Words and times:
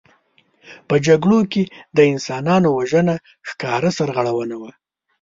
په 0.87 0.95
جګړو 1.07 1.39
کې 1.51 1.63
د 1.97 1.99
انسانانو 2.11 2.69
وژنه 2.77 3.15
ښکاره 3.49 3.89
سرغړونه 3.97 4.55
وه. 4.61 4.71